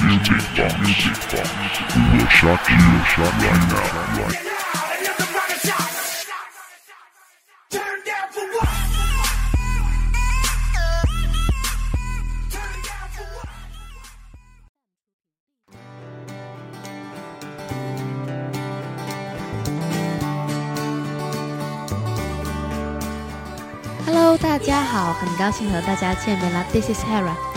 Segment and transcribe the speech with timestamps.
[0.00, 0.72] Music Box.
[0.80, 1.48] Music Box.
[2.12, 4.38] We'll shock you, shock right now, right
[24.04, 26.64] Hello，大家好，很高兴和大家见面了。
[26.72, 27.51] This is Hera。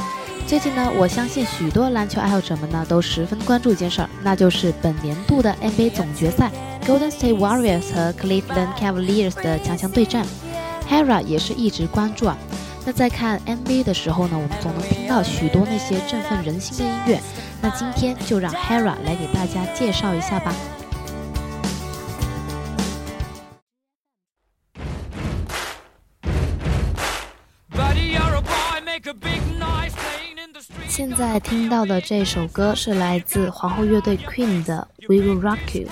[0.48, 6.52] 最近呢，我相信许多篮球爱好者们呢都十分关注一件事儿，那就是本年度的 NBA 总决赛
[6.86, 10.24] ，Golden State Warriors 和 Cleveland Cavaliers 的强强对战。
[10.88, 12.38] Hera 也是一直关注啊。
[12.86, 17.20] 那在看 NBA 的时候呢，我们总能听到许多那些振奋人心的音乐。
[17.60, 20.54] 那今天就让 Hera 来给大家介绍一下吧。
[27.72, 29.42] Buddy, you're a boy, make a big
[30.96, 35.90] 现在听到的这首歌是来自皇后乐队 Queen 的《We Will Rock You》。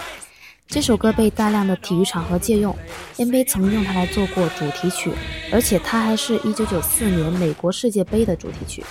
[0.65, 2.73] 这首歌被大量的体育场合借用
[3.17, 5.11] ，NBA 曾用它来做过主题曲，
[5.51, 8.81] 而且它还是一九九四年美国世界杯的主题曲。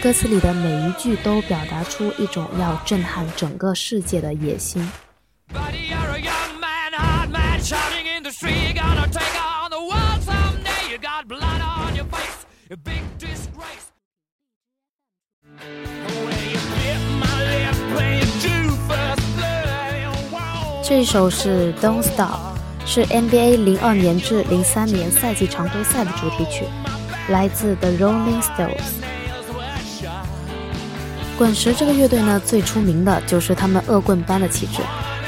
[0.00, 4.88] 歌词里的每一句都表达出一种要震撼整个世界的野心。
[20.94, 22.28] 这首是《Don't Stop》，
[22.86, 26.66] 是 NBA 零二年至零三年赛季常规赛的主题曲，
[27.30, 29.00] 来自 The Rolling Stones。
[31.38, 34.82] 滚石这个乐队呢，最出名的就是他们恶棍般的气质，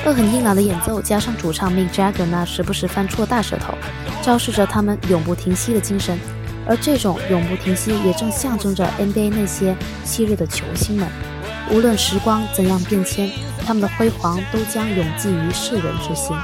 [0.04, 3.72] 恶狠硬朗的演奏，加上主唱 Mick Jagger 那时不时翻出的大舌头，
[4.20, 6.19] 昭示着他们永不停息的精神。
[6.66, 11.08] 而这种永不停息，也正象征着 NBA 那些昔日的球星们，
[11.70, 13.30] 无论时光怎样变迁，
[13.66, 16.36] 他们的辉煌都将永记于世人之心。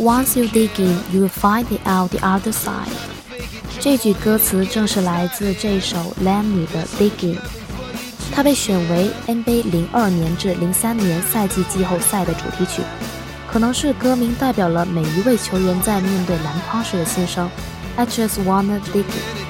[0.00, 2.88] Once you dig in, you will find it out the other side。
[3.80, 7.57] 这句歌词正是来自这首 Lemmy 的 Dig In。
[8.38, 12.82] 它被选为 NBA 零二年至零三年赛季季后赛的主题曲，
[13.48, 17.50] 可能是歌名代表了每一位球员在面对篮筐时的心声。
[17.96, 19.47] I just wanna dig it。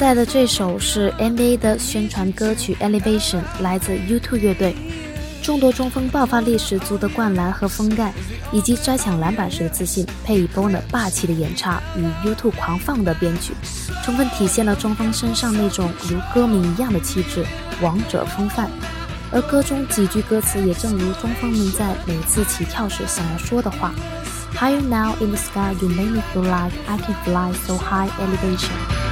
[0.00, 4.74] 在的这首是 NBA 的宣传歌曲《Elevation》，来自 U2 乐队。
[5.42, 8.10] 众多中锋爆发力十足的灌篮和封盖，
[8.50, 13.52] 以及摘抢篮板时的自信，配以 Bono 霸气的演唱与 U2 狂放的编曲，
[14.02, 17.44] 充分体现了中锋身上那种如歌名一样的气质、
[17.82, 18.70] 王者风范。
[19.30, 23.92] 而歌中几句歌词也正如中锋们在每次起跳时想要说的话
[24.56, 29.09] ：Higher now in the sky, you make me feel like I can fly so high elevation。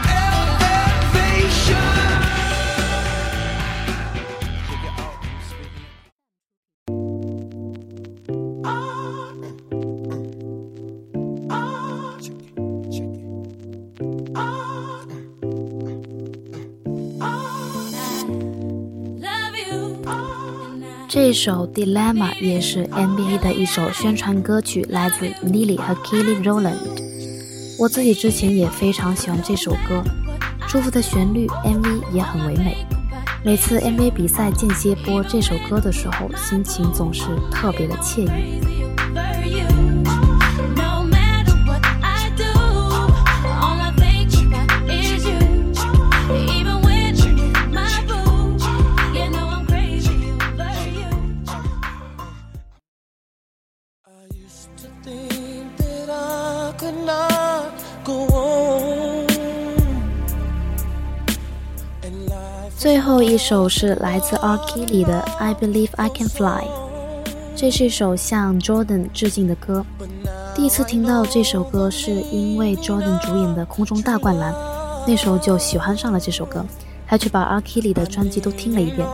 [21.20, 26.76] 这首《Dilemma》也是 M V 的一首宣传歌曲，来自 Lily 和 Kelly Rowland。
[27.76, 30.00] 我自己之前也非常喜欢这首歌，
[30.68, 32.76] 舒服的旋律，MV 也很唯美。
[33.44, 38.60] 每次 M V 比赛间歇播这首歌的时候，心情总是特别的惬意。
[62.78, 64.56] 最后一首是来自 R.
[64.58, 66.62] Kelly 的《I Believe I Can Fly》，
[67.56, 69.84] 这是一首向 Jordan 致敬的歌。
[70.54, 74.52] 第一次听到这首歌是因为 Jordan 主演的《空中大灌篮》，
[75.08, 76.64] 那时候就喜欢上了这首歌，
[77.04, 77.60] 还去把 R.
[77.62, 79.08] Kelly 的专辑都听了一遍。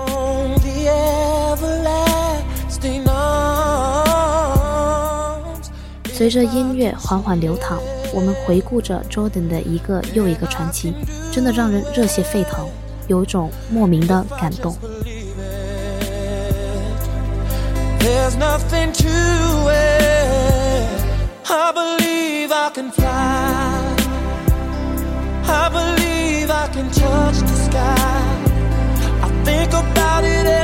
[6.13, 7.79] 随着音乐缓缓流淌，
[8.13, 10.93] 我们回顾着 Jordan 的一个又一个传奇，
[11.33, 12.69] 真的让人热血沸腾，
[13.09, 14.77] 有种莫名的感动。
[17.99, 19.09] There's nothing to
[19.71, 21.05] it.
[21.49, 23.95] I believe I can fly.
[25.47, 27.95] I believe I can touch the sky.
[29.23, 30.64] I think about it every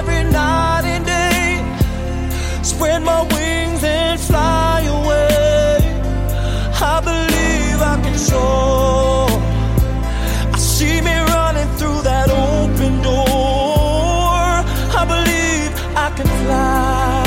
[16.20, 17.24] can fly.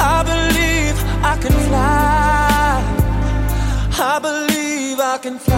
[0.00, 2.82] I believe I can fly.
[3.98, 5.56] I believe I can fly.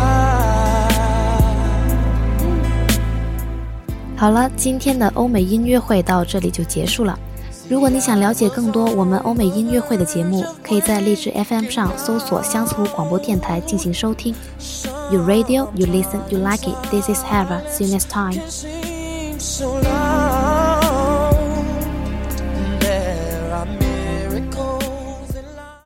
[4.17, 7.19] 好了，今天的欧美音乐会到这里就结束了。
[7.69, 14.35] 如果你想了解更多我们欧美音乐会的节目，可以在荔枝 FM 上搜索相思湖广播电台进行收听。
[15.11, 16.76] You radio, you listen, you like it.
[16.90, 17.62] This is Hera.
[17.70, 18.40] See you next time.